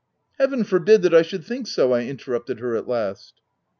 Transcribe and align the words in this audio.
57" 0.37 0.59
Heaven 0.59 0.63
forbid 0.67 1.01
that 1.03 1.13
I 1.13 1.21
should 1.21 1.43
think 1.45 1.67
so!" 1.67 1.91
I 1.93 2.01
interrupted 2.05 2.59
at 2.59 2.87
last. 2.87 3.39